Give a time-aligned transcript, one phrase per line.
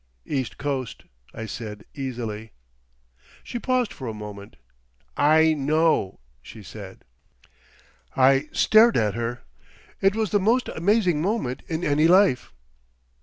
[0.25, 2.53] "East Coast," I said easily.
[3.43, 4.55] She paused for a moment.
[5.15, 7.05] "I know," she said.
[8.17, 9.43] I stared at her.
[10.01, 12.51] It was the most amazing moment in any life....